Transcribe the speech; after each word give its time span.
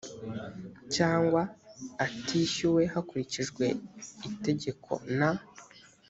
cyangwa 0.95 1.41
atishyuwe 2.05 2.83
hakurikijwe 2.93 3.65
itegeko 4.29 4.91
n 5.19 5.19